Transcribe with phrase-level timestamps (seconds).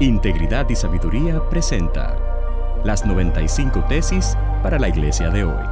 [0.00, 2.16] Integridad y Sabiduría presenta
[2.82, 5.64] las 95 tesis para la iglesia de hoy.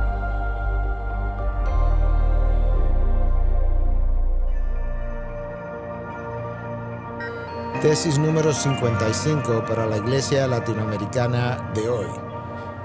[7.83, 12.07] Tesis número 55 para la iglesia latinoamericana de hoy.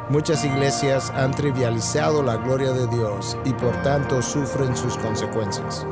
[0.09, 5.85] Muchas iglesias han trivializado la gloria de Dios y por tanto sufren sus consecuencias.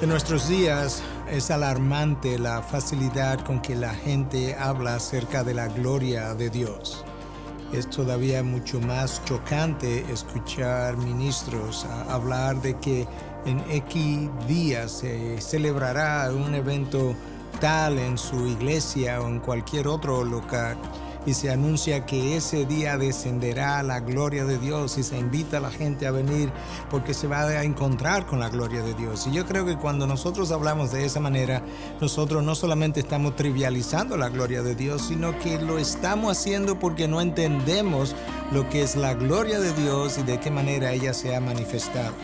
[0.00, 5.68] En nuestros días es alarmante la facilidad con que la gente habla acerca de la
[5.68, 7.04] gloria de Dios.
[7.72, 13.06] Es todavía mucho más chocante escuchar ministros hablar de que
[13.44, 17.14] en X días se celebrará un evento
[17.60, 20.76] tal en su iglesia o en cualquier otro local
[21.26, 25.60] y se anuncia que ese día descenderá la gloria de Dios y se invita a
[25.60, 26.50] la gente a venir
[26.90, 29.26] porque se va a encontrar con la gloria de Dios.
[29.26, 31.62] Y yo creo que cuando nosotros hablamos de esa manera,
[32.00, 37.08] nosotros no solamente estamos trivializando la gloria de Dios, sino que lo estamos haciendo porque
[37.08, 38.14] no entendemos
[38.52, 42.14] lo que es la gloria de Dios y de qué manera ella se ha manifestado.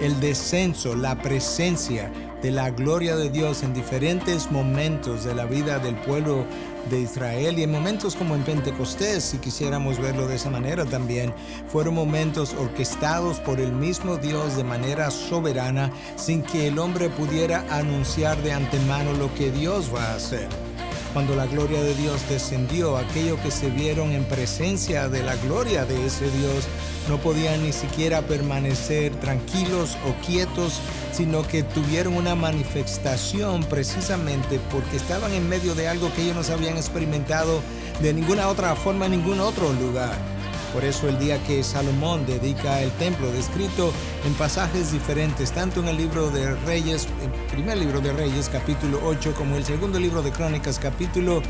[0.00, 2.10] El descenso, la presencia
[2.42, 6.44] de la gloria de Dios en diferentes momentos de la vida del pueblo
[6.88, 11.34] de Israel y en momentos como en Pentecostés, si quisiéramos verlo de esa manera también,
[11.68, 17.64] fueron momentos orquestados por el mismo Dios de manera soberana sin que el hombre pudiera
[17.70, 20.69] anunciar de antemano lo que Dios va a hacer.
[21.12, 25.84] Cuando la gloria de Dios descendió, aquellos que se vieron en presencia de la gloria
[25.84, 26.68] de ese Dios
[27.08, 30.80] no podían ni siquiera permanecer tranquilos o quietos,
[31.12, 36.54] sino que tuvieron una manifestación precisamente porque estaban en medio de algo que ellos no
[36.54, 37.60] habían experimentado
[38.00, 40.39] de ninguna otra forma en ningún otro lugar.
[40.72, 43.92] Por eso el día que Salomón dedica el templo, descrito
[44.24, 49.00] en pasajes diferentes, tanto en el libro de Reyes, el primer libro de Reyes, capítulo
[49.04, 51.42] 8, como el segundo libro de Crónicas, capítulo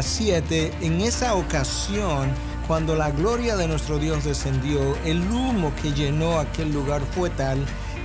[0.00, 2.30] 7, ah, en esa ocasión,
[2.68, 7.58] cuando la gloria de nuestro Dios descendió, el humo que llenó aquel lugar fue tal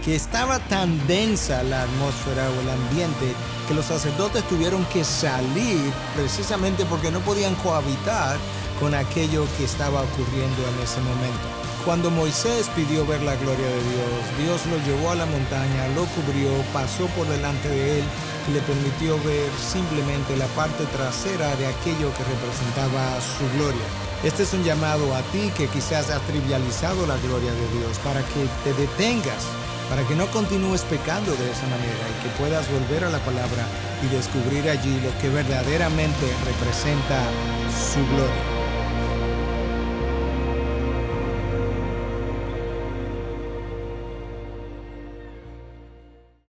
[0.04, 3.34] que estaba tan densa la atmósfera o el ambiente
[3.68, 8.38] que los sacerdotes tuvieron que salir precisamente porque no podían cohabitar
[8.80, 11.48] con aquello que estaba ocurriendo en ese momento.
[11.86, 16.04] Cuando Moisés pidió ver la gloria de Dios, Dios lo llevó a la montaña, lo
[16.08, 18.06] cubrió, pasó por delante de él
[18.50, 23.88] y le permitió ver simplemente la parte trasera de aquello que representaba su gloria.
[24.24, 28.20] Este es un llamado a ti que quizás has trivializado la gloria de Dios para
[28.20, 29.48] que te detengas,
[29.90, 33.64] para que no continúes pecando de esa manera y que puedas volver a la palabra
[34.04, 37.24] y descubrir allí lo que verdaderamente representa
[37.72, 38.57] su gloria.